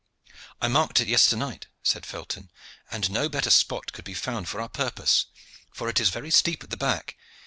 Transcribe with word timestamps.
"I 0.59 0.67
marked 0.67 0.99
it 0.99 1.07
yester 1.07 1.37
night," 1.37 1.67
said 1.83 2.07
Felton, 2.07 2.49
"and 2.89 3.07
no 3.11 3.29
better 3.29 3.51
spot 3.51 3.93
could 3.93 4.03
be 4.03 4.15
found 4.15 4.49
for 4.49 4.59
our 4.59 4.67
purpose, 4.67 5.27
for 5.71 5.89
it 5.89 5.99
is 5.99 6.09
very 6.09 6.31
steep 6.31 6.63
at 6.63 6.71
the 6.71 6.75
back. 6.75 7.15